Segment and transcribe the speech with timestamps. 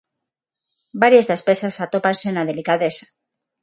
[1.03, 3.05] Varias das pezas atópanse na delicadeza.